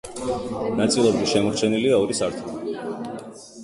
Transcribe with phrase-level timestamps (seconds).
[0.79, 2.79] ნაწილობრივ შემორჩენილია ორი სართული.